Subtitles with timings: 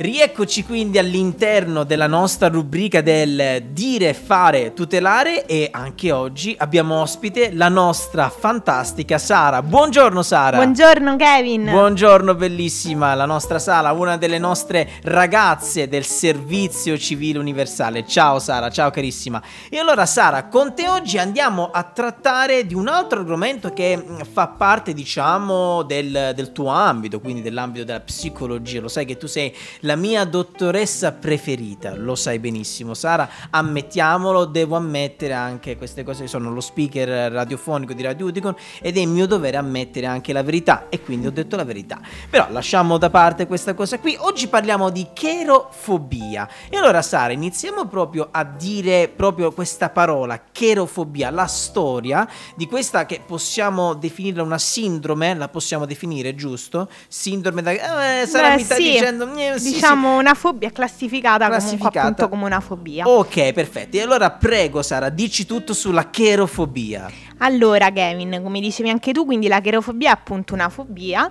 [0.00, 7.52] Rieccoci quindi all'interno della nostra rubrica del dire, fare, tutelare e anche oggi abbiamo ospite
[7.52, 9.60] la nostra fantastica Sara.
[9.62, 10.56] Buongiorno Sara.
[10.56, 11.64] Buongiorno Kevin.
[11.64, 18.06] Buongiorno bellissima, la nostra Sara, una delle nostre ragazze del servizio civile universale.
[18.06, 19.42] Ciao Sara, ciao carissima.
[19.68, 24.20] E allora Sara, con te oggi andiamo a trattare di un altro argomento che mm,
[24.32, 28.80] fa parte diciamo del, del tuo ambito, quindi dell'ambito della psicologia.
[28.80, 34.44] Lo sai che tu sei la la mia dottoressa preferita, lo sai benissimo Sara, ammettiamolo,
[34.44, 39.26] devo ammettere anche queste cose, sono lo speaker radiofonico di Radio Uticon ed è mio
[39.26, 40.86] dovere ammettere anche la verità.
[40.90, 42.00] E quindi ho detto la verità.
[42.30, 46.48] Però lasciamo da parte questa cosa qui, oggi parliamo di cherofobia.
[46.68, 53.06] E allora Sara iniziamo proprio a dire proprio questa parola, cherofobia, la storia di questa
[53.06, 56.88] che possiamo definire una sindrome, la possiamo definire giusto?
[57.08, 57.72] Sindrome da...
[58.20, 58.82] Eh, Sara Beh, mi sta sì.
[58.82, 59.34] dicendo...
[59.34, 61.88] eh, sì, diciamo una fobia classificata, Classificata.
[61.90, 63.08] comunque appunto come una fobia.
[63.08, 63.96] Ok, perfetto.
[63.96, 67.10] E allora prego Sara, dici tutto sulla cherofobia.
[67.38, 71.30] Allora Kevin, come dicevi anche tu, quindi la cherofobia è appunto una fobia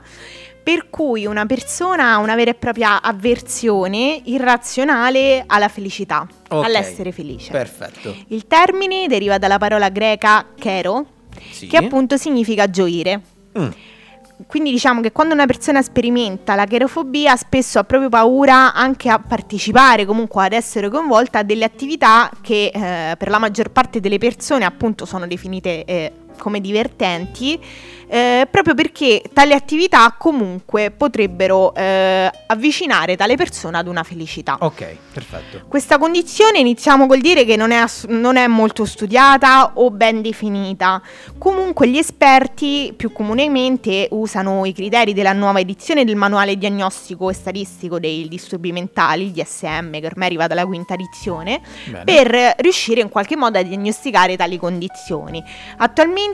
[0.61, 7.11] per cui una persona ha una vera e propria avversione irrazionale alla felicità, Ok, all'essere
[7.11, 7.51] felice.
[7.51, 8.15] Perfetto.
[8.27, 11.05] Il termine deriva dalla parola greca kero,
[11.51, 11.67] Sì.
[11.67, 13.21] che appunto significa gioire.
[13.57, 13.69] Mm,
[14.47, 19.19] Quindi diciamo che quando una persona sperimenta la cherofobia spesso ha proprio paura anche a
[19.19, 24.17] partecipare, comunque ad essere coinvolta a delle attività che eh, per la maggior parte delle
[24.17, 27.59] persone appunto sono definite eh, come divertenti,
[28.11, 34.57] eh, proprio perché tali attività comunque potrebbero eh, avvicinare tale persona ad una felicità.
[34.59, 35.61] Ok, perfetto.
[35.67, 40.23] Questa condizione iniziamo col dire che non è, ass- non è molto studiata o ben
[40.23, 40.99] definita.
[41.37, 47.33] Comunque gli esperti più comunemente usano i criteri della nuova edizione del manuale diagnostico e
[47.33, 52.03] statistico dei disturbi mentali, il DSM, che ormai arriva dalla quinta edizione, Bene.
[52.05, 55.43] per riuscire in qualche modo a diagnosticare tali condizioni.
[55.77, 56.28] Attualmente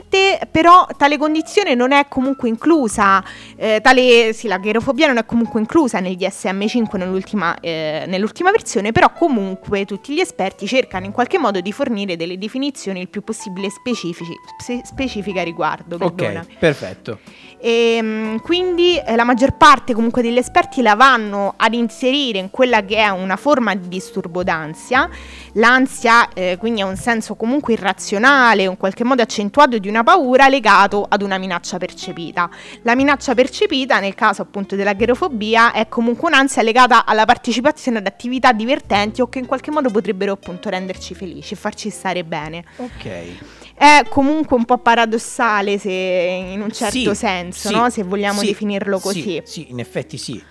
[0.50, 3.22] però tale condizione non è comunque inclusa,
[3.56, 8.92] eh, tale, sì, la cherofobia non è comunque inclusa nel DSM5 nell'ultima, eh, nell'ultima versione,
[8.92, 13.22] però comunque tutti gli esperti cercano in qualche modo di fornire delle definizioni il più
[13.22, 15.96] possibile specifici, spe- specifiche a riguardo.
[15.96, 16.38] perdonami.
[16.38, 17.18] Ok, perfetto.
[17.66, 22.48] E, mm, quindi eh, la maggior parte comunque degli esperti la vanno ad inserire in
[22.48, 25.10] quella che è una forma di disturbo d'ansia.
[25.54, 30.46] L'ansia eh, quindi è un senso comunque irrazionale, in qualche modo accentuato di una paura
[30.46, 32.48] legato ad una minaccia percepita.
[32.82, 38.06] La minaccia percepita, nel caso appunto della cherofobia, è comunque un'ansia legata alla partecipazione ad
[38.06, 42.62] attività divertenti o che in qualche modo potrebbero appunto renderci felici e farci stare bene.
[42.76, 43.65] Ok.
[43.78, 47.90] È comunque un po' paradossale se in un certo Sì, senso, sì, no?
[47.90, 49.42] se vogliamo sì, definirlo sì, così.
[49.44, 50.42] Sì, in effetti sì.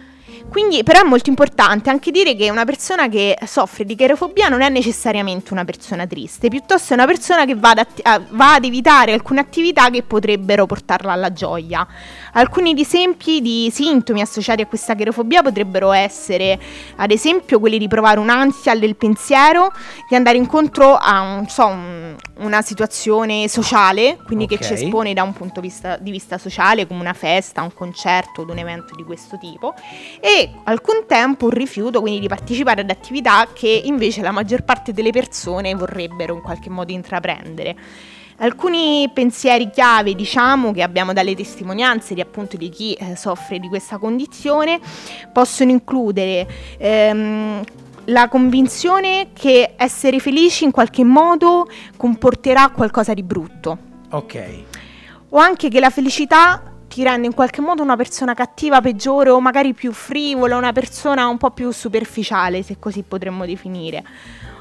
[0.49, 4.61] Quindi però è molto importante anche dire che una persona che soffre di cherofobia non
[4.61, 8.63] è necessariamente una persona triste, piuttosto è una persona che va ad, atti- va ad
[8.63, 11.85] evitare alcune attività che potrebbero portarla alla gioia.
[12.33, 16.57] Alcuni esempi di sintomi associati a questa cherofobia potrebbero essere
[16.95, 19.73] ad esempio quelli di provare un'ansia del pensiero,
[20.07, 25.23] di andare incontro a un- so, un- una situazione sociale, quindi che ci espone da
[25.23, 28.95] un punto di vista, di vista sociale come una festa, un concerto o un evento
[28.95, 29.73] di questo tipo
[30.19, 34.91] e al contempo un rifiuto quindi di partecipare ad attività che invece la maggior parte
[34.91, 37.75] delle persone vorrebbero in qualche modo intraprendere.
[38.37, 43.69] Alcuni pensieri chiave, diciamo, che abbiamo dalle testimonianze di appunto di chi eh, soffre di
[43.69, 44.79] questa condizione
[45.31, 46.45] possono includere
[46.77, 47.63] ehm,
[48.05, 53.77] la convinzione che essere felici in qualche modo comporterà qualcosa di brutto
[54.09, 54.49] Ok.
[55.29, 59.41] o anche che la felicità ti rende in qualche modo una persona cattiva, peggiore o
[59.41, 64.01] magari più frivola, una persona un po' più superficiale, se così potremmo definire.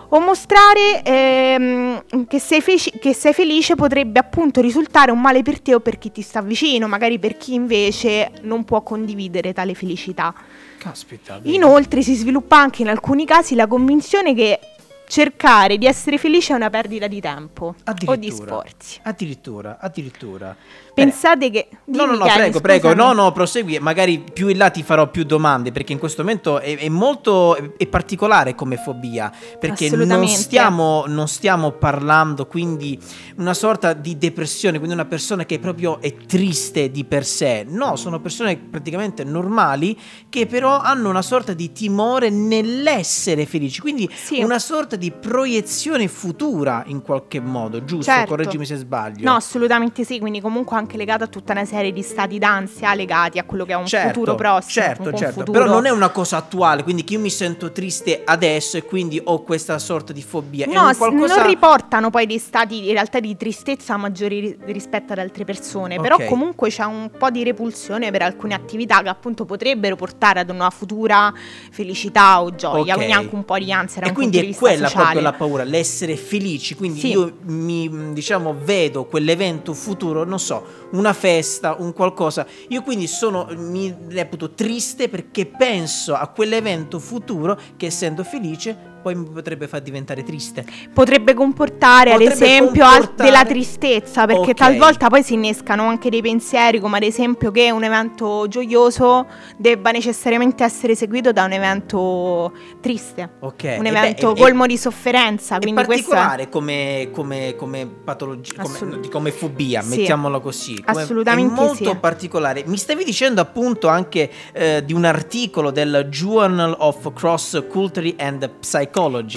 [0.09, 5.61] O mostrare ehm, che, sei feci- che sei felice potrebbe appunto risultare un male per
[5.61, 9.75] te o per chi ti sta vicino, magari per chi invece non può condividere tale
[9.75, 10.35] felicità.
[10.77, 11.39] Caspita.
[11.39, 11.55] vedi.
[11.55, 14.59] Inoltre si sviluppa anche in alcuni casi la convinzione che
[15.07, 17.75] cercare di essere felice è una perdita di tempo
[18.07, 19.01] o di sforzi.
[19.03, 20.57] Addirittura, addirittura.
[20.95, 21.69] Pensate che...
[21.87, 22.89] No, no, Dimmi, no, Kevin, prego, prego.
[22.91, 23.15] scusami.
[23.15, 23.79] No, no, prosegui.
[23.81, 27.57] Magari più in là ti farò più domande perché in questo momento è, è molto
[27.57, 29.33] è, è particolare come fobia.
[29.59, 32.99] Perché non stiamo, non stiamo parlando quindi
[33.37, 37.65] una sorta di depressione, quindi una persona che proprio è triste di per sé.
[37.69, 39.99] No, sono persone praticamente normali
[40.29, 43.81] che però hanno una sorta di timore nell'essere felici.
[43.81, 44.43] Quindi Sì.
[44.43, 48.11] una sorta sorta di proiezione futura in qualche modo, giusto?
[48.11, 48.31] Certo.
[48.31, 49.29] Correggimi se sbaglio.
[49.29, 53.39] No, assolutamente sì, quindi comunque anche legata a tutta una serie di stati d'ansia legati
[53.39, 54.87] a quello che è un certo, futuro prossimo.
[54.87, 58.23] Certo, certo, futuro- però non è una cosa attuale, quindi che io mi sento triste
[58.25, 60.67] adesso e quindi ho questa sorta di fobia.
[60.67, 61.37] è No, s- qualcosa...
[61.37, 66.01] non riportano poi dei stati in realtà di tristezza maggiori ri- rispetto ad altre persone,
[66.01, 66.27] però Ok.
[66.27, 70.71] comunque c'è un po' di repulsione per alcune attività che appunto potrebbero portare ad una
[70.71, 71.33] futura
[71.71, 72.95] felicità o gioia, Ok.
[72.95, 75.21] quindi anche un po' di ansia E quindi è vista quella sociale.
[75.21, 76.75] proprio la paura, l'essere felici.
[76.75, 77.09] Quindi Sì.
[77.11, 82.47] io mi diciamo vedo quell'evento futuro, non so, una festa, un qualcosa.
[82.69, 89.15] Io quindi sono mi reputo triste perché penso a quell'evento futuro che essendo felice poi
[89.17, 90.65] mi potrebbe far diventare triste.
[90.95, 94.55] Potrebbe comportare ad Potrebbe esempio al- comportare- della tristezza, perché Ok.
[94.55, 99.27] talvolta poi si innescano anche dei pensieri, come ad esempio che un evento gioioso
[99.59, 103.77] debba necessariamente essere seguito da un evento triste, Ok.
[103.79, 105.57] un evento beh, colmo di sofferenza.
[105.57, 109.99] È Quindi questo è particolare come, come, come patologia, come, Assolut- come fobia, Sì.
[109.99, 110.83] mettiamola così.
[110.83, 111.97] Come- Assolutamente È molto sì.
[112.01, 112.63] particolare.
[112.67, 118.49] Mi stavi dicendo appunto anche eh, di un articolo del Journal of Cross Culture and
[118.61, 118.93] Psychology.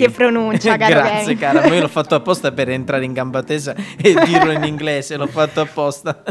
[0.05, 1.37] Che pronuncia, caro Grazie, Kevin.
[1.37, 1.67] cara.
[1.67, 5.17] Ma io l'ho fatto apposta per entrare in gamba tesa e dirlo in inglese.
[5.17, 6.21] L'ho fatto apposta.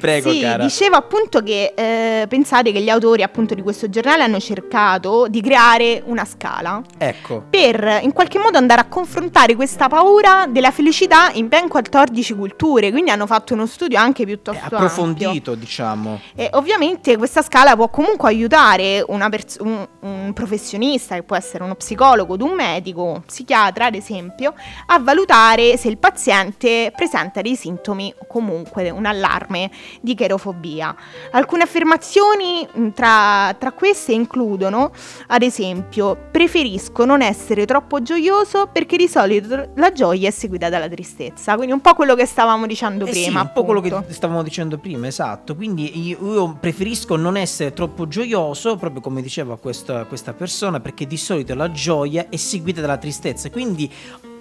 [0.00, 0.62] Prego, sì, cara.
[0.62, 5.40] dicevo appunto che eh, pensate che gli autori appunto di questo giornale hanno cercato di
[5.40, 7.44] creare una scala Ecco.
[7.50, 12.90] per in qualche modo andare a confrontare questa paura della felicità in ben 14 culture,
[12.90, 14.76] quindi hanno fatto uno studio anche È piuttosto ampio.
[14.76, 16.20] approfondito, diciamo.
[16.34, 21.64] E ovviamente questa scala può comunque aiutare una pers- un, un professionista, che può essere
[21.64, 24.54] uno psicologo, un medico, un psichiatra ad esempio,
[24.86, 29.70] a valutare se il paziente presenta dei sintomi o comunque un allarme
[30.00, 30.94] di cherofobia.
[31.32, 34.92] Alcune affermazioni tra, tra queste includono,
[35.28, 40.88] ad esempio, preferisco non essere troppo gioioso perché di solito la gioia è seguita dalla
[40.88, 43.42] tristezza, quindi un po' quello che stavamo dicendo Eh sì, prima.
[43.42, 45.54] un po' quello che stavamo dicendo prima, esatto.
[45.54, 51.06] Quindi io, io preferisco non essere troppo gioioso, proprio come diceva questa, questa persona, perché
[51.06, 53.50] di solito la gioia è seguita dalla tristezza.
[53.50, 53.90] Quindi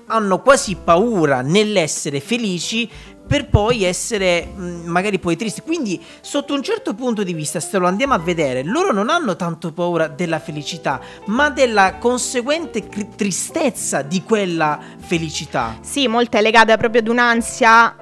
[0.07, 2.89] hanno quasi paura nell'essere felici
[3.25, 5.61] per poi essere mh, magari poi tristi.
[5.61, 9.35] Quindi, sotto un certo punto di vista, se lo andiamo a vedere, loro non hanno
[9.35, 15.77] tanto paura della felicità, ma della conseguente cri- tristezza di quella felicità.
[15.81, 17.95] Sì, molto è legata proprio ad un'ansia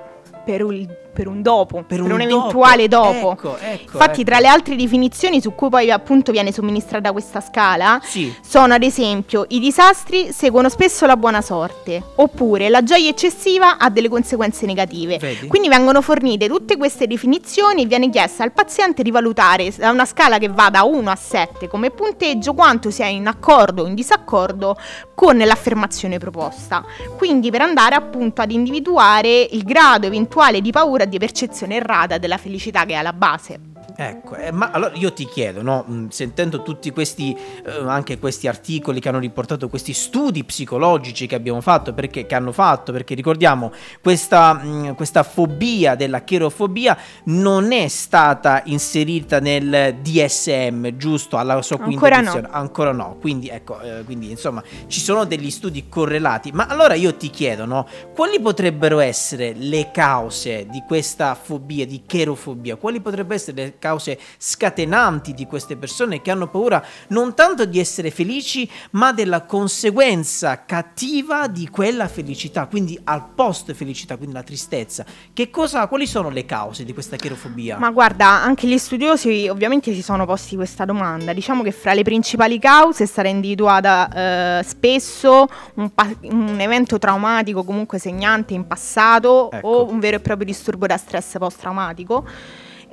[0.44, 2.21] per un, per un dopo, per, un, dopo.
[2.21, 3.31] eventuale dopo.
[3.31, 3.91] Ecco, ecco.
[3.93, 4.29] Infatti, ecco.
[4.29, 8.33] tra le altre definizioni su cui poi appunto viene somministrata questa scala, Sì.
[8.41, 13.89] sono ad esempio i disastri seguono spesso la buona sorte, oppure la gioia eccessiva ha
[13.89, 15.17] delle conseguenze negative.
[15.17, 15.47] Vedi?
[15.47, 20.05] Quindi vengono fornite tutte queste definizioni e viene chiesto al paziente di valutare da una
[20.05, 23.95] scala che va da 1 a 7 come punteggio quanto sia in accordo o in
[23.95, 24.77] disaccordo
[25.13, 26.83] con l'affermazione proposta.
[27.17, 32.18] Quindi per andare appunto ad individuare il grado eventuale di paura e di percezione errata
[32.18, 33.70] della felicità che è alla base.
[33.95, 38.99] Ecco, eh, ma allora io ti chiedo, no, sentendo tutti questi, eh, anche questi articoli
[38.99, 43.71] che hanno riportato questi studi psicologici che abbiamo fatto, perché, che hanno fatto, perché ricordiamo,
[44.01, 51.77] questa, mh, questa fobia della cherofobia non è stata inserita nel DSM, giusto, alla sua
[51.77, 52.21] quinta Ancora no.
[52.21, 52.47] edizione?
[52.51, 57.15] Ancora no, quindi ecco, eh, quindi insomma ci sono degli studi correlati, ma allora io
[57.15, 62.75] ti chiedo, no, quali potrebbero essere le cause di questa fobia, di cherofobia?
[62.75, 67.80] Quali potrebbero essere le cause scatenanti di queste persone che hanno paura non tanto di
[67.80, 74.44] essere felici, ma della conseguenza cattiva di quella felicità, quindi al post felicità, quindi la
[74.44, 75.04] tristezza.
[75.33, 77.78] Che cosa, quali sono le cause di questa cherofobia?
[77.78, 81.33] Ma guarda, anche gli studiosi ovviamente si sono posti questa domanda.
[81.33, 87.64] Diciamo che fra le principali cause stata individuata eh, spesso un, pa- un evento traumatico
[87.64, 89.68] comunque segnante in passato Ecco.
[89.68, 92.26] o un vero e proprio disturbo da stress post-traumatico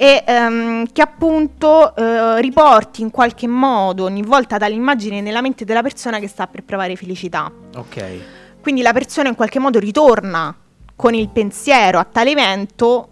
[0.00, 5.82] e ehm, che appunto eh, riporti in qualche modo ogni volta dall'immagine nella mente della
[5.82, 7.50] persona che sta per provare felicità.
[7.74, 8.20] ok.
[8.60, 10.54] Quindi la persona in qualche modo ritorna
[10.94, 13.08] con il pensiero a tale evento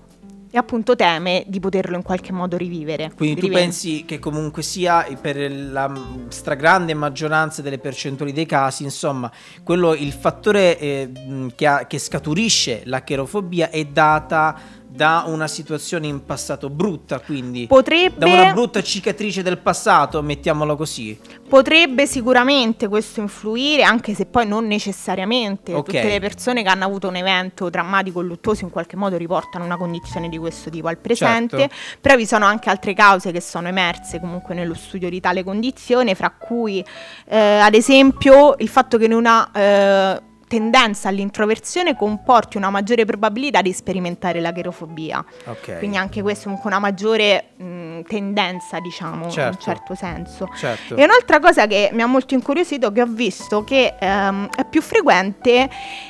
[0.57, 3.12] e appunto teme di poterlo in qualche modo rivivere.
[3.14, 5.93] Quindi tu pensi che comunque sia per la
[6.28, 9.31] stragrande maggioranza delle percentuali dei casi, insomma,
[9.62, 11.11] quello, il fattore eh,
[11.55, 14.59] che, ha- che scaturisce la cherofobia è data
[14.96, 20.74] da una situazione in passato brutta, quindi Potrebbe, da una brutta cicatrice del passato, mettiamolo
[20.74, 21.16] così.
[21.48, 25.74] potrebbe sicuramente questo influire, anche se poi non necessariamente.
[25.74, 25.84] Ok.
[25.84, 29.64] Tutte le persone che hanno avuto un evento drammatico o luttuoso in qualche modo riportano
[29.64, 31.74] una condizione di questo tipo al presente, Certo.
[32.00, 36.14] però vi sono anche altre cause che sono emerse comunque nello studio di tale condizione,
[36.14, 36.82] fra cui
[37.28, 43.62] eh, ad esempio il fatto che in una eh, tendenza all'introversione comporti una maggiore probabilità
[43.62, 45.24] di sperimentare la cherofobia.
[45.46, 45.78] Ok.
[45.78, 49.56] Quindi anche questo è una maggiore mh, tendenza, diciamo, in Certo.
[49.56, 50.48] un certo senso.
[50.56, 50.94] Certo.
[50.96, 54.82] E un'altra cosa che mi ha molto incuriosito, che ho visto che ehm, è più
[54.82, 55.68] frequente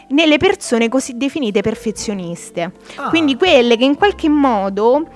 [0.09, 2.73] nelle persone così definite perfezioniste.
[2.97, 3.09] Ah.
[3.09, 5.09] Quindi quelle che in qualche modo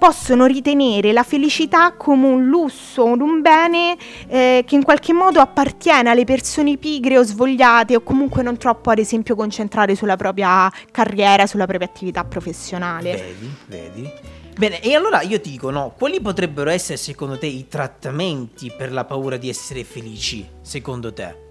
[0.00, 6.08] possono ritenere la felicità come un lusso, un bene eh, che in qualche modo appartiene
[6.08, 11.46] alle persone pigre o svogliate o comunque non troppo ad esempio concentrate sulla propria carriera,
[11.46, 13.12] sulla propria attività professionale.
[13.12, 14.12] Vedi, vedi.
[14.56, 18.92] Bene, e allora io ti dico, no, quali potrebbero essere secondo te i trattamenti per
[18.92, 21.48] la paura di essere felici, secondo te?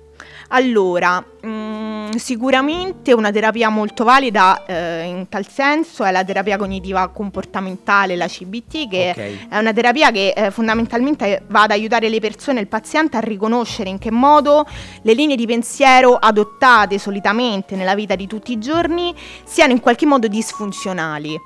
[0.50, 7.08] Allora, mm, sicuramente una terapia molto valida eh, in tal senso è la terapia cognitiva
[7.10, 9.50] comportamentale, la CBT, che Ok.
[9.50, 13.90] è una terapia che eh, fondamentalmente va ad aiutare le persone, il paziente a riconoscere
[13.90, 14.66] in che modo
[15.04, 19.14] le linee di pensiero adottate solitamente nella vita di tutti i giorni
[19.44, 21.38] siano in qualche modo disfunzionali.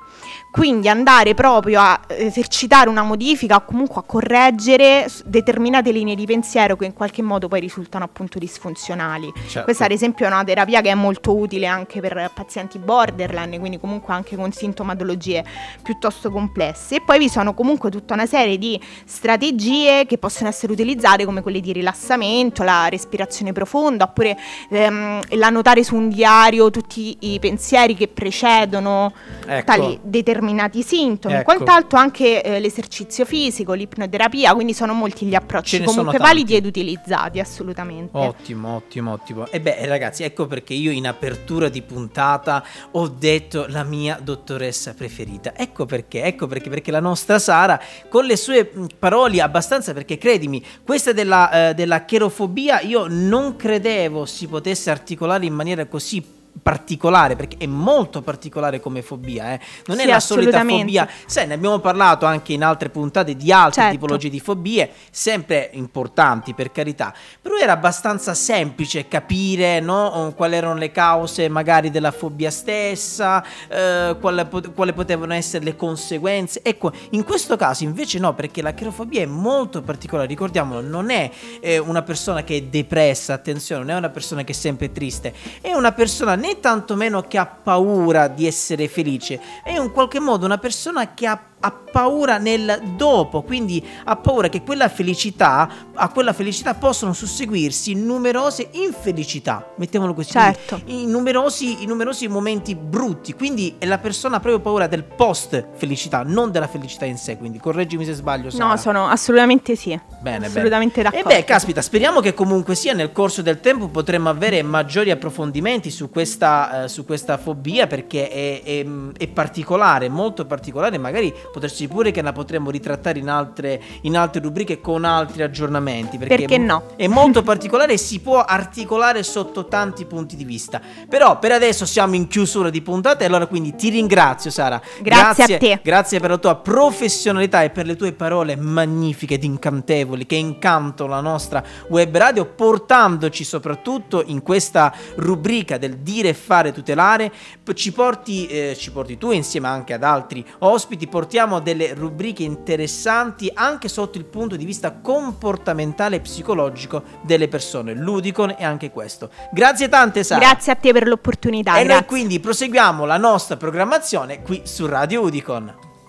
[0.50, 6.76] Quindi andare proprio a esercitare una modifica o comunque a correggere determinate linee di pensiero
[6.76, 9.32] che in qualche modo poi risultano appunto disfunzionali.
[9.48, 9.64] Certo.
[9.64, 13.78] Questa ad esempio è una terapia che è molto utile anche per pazienti borderline, quindi
[13.78, 15.44] comunque anche con sintomatologie
[15.82, 16.96] piuttosto complesse.
[16.96, 21.42] E poi vi sono comunque tutta una serie di strategie che possono essere utilizzate come
[21.42, 24.36] quelle di rilassamento, la respirazione profonda, oppure
[24.70, 29.12] ehm, l'annotare su un diario tutti i pensieri che precedono
[29.46, 29.64] Ecco.
[29.64, 31.44] tali determinati sintomi, Ecco.
[31.44, 37.40] quant'altro anche eh, l'esercizio fisico, l'ipnoterapia, quindi sono molti gli approcci comunque validi ed utilizzati
[37.40, 38.16] assolutamente.
[38.16, 39.46] Ottimo, ottimo, ottimo.
[39.50, 44.94] E beh, ragazzi, ecco perché io in apertura di puntata ho detto la mia dottoressa
[44.94, 45.54] preferita.
[45.56, 50.64] Ecco perché, ecco perché, perché la nostra Sara, con le sue parole abbastanza, perché credimi,
[50.84, 57.36] questa della, eh, della cherofobia io non credevo si potesse articolare in maniera così particolare
[57.36, 59.60] perché è molto particolare come fobia eh.
[59.86, 63.52] non è Sì, la solita fobia sai ne abbiamo parlato anche in altre puntate di
[63.52, 63.90] altre Certo.
[63.98, 70.74] tipologie di fobie sempre importanti per carità però era abbastanza semplice capire no, quali erano
[70.74, 76.60] le cause magari della fobia stessa, eh, quale, pot- quale potevano essere le conseguenze.
[76.62, 81.30] Ecco, in questo caso invece no, perché la cherofobia è molto particolare, ricordiamolo, non è
[81.60, 85.32] eh, una persona che è depressa, attenzione, non è una persona che è sempre triste,
[85.60, 90.44] è una persona né tantomeno che ha paura di essere felice, è in qualche modo
[90.44, 96.10] una persona che ha ha paura nel dopo, quindi ha paura che quella felicità, a
[96.10, 100.82] quella felicità possono susseguirsi numerose infelicità, mettiamolo così, Certo.
[100.86, 105.68] in numerosi, in numerosi momenti brutti, quindi è la persona ha proprio paura del post
[105.74, 108.50] felicità, non della felicità in sé, quindi correggimi se sbaglio.
[108.50, 108.66] Sara.
[108.66, 109.98] No, sono assolutamente sì.
[110.20, 111.16] Bene, assolutamente bene.
[111.16, 111.34] d'accordo.
[111.34, 115.90] E beh, caspita, speriamo che comunque sia nel corso del tempo potremo avere maggiori approfondimenti
[115.90, 118.86] su questa, eh, su questa fobia perché è, è-
[119.16, 120.98] è particolare, molto particolare.
[120.98, 126.18] Magari potresti pure che la potremmo ritrattare in altre, in altre rubriche con altri aggiornamenti.
[126.18, 126.90] Perché, Perché no?
[126.96, 130.80] È molto particolare e si può articolare sotto tanti punti di vista.
[131.08, 134.80] Però per adesso siamo in chiusura di puntata e allora quindi ti ringrazio Sara.
[135.00, 135.80] Grazie a te.
[135.82, 141.08] Grazie per la tua professionalità e per le tue parole magnifiche ed incantevoli che incantano
[141.08, 147.32] la nostra web radio, portandoci soprattutto in questa rubrica del dire e fare tutelare.
[147.74, 153.50] Ci porti, eh, ci porti tu insieme anche ad altri ospiti, portiamo delle rubriche interessanti
[153.52, 157.94] anche sotto il punto di vista comportamentale e psicologico delle persone.
[157.94, 159.30] Ludicon e anche questo.
[159.52, 160.40] Grazie tante Sara.
[160.40, 161.72] Grazie a te per l'opportunità.
[161.72, 162.06] E noi grazie.
[162.06, 165.93] quindi proseguiamo la nostra programmazione qui su Radio Udicon.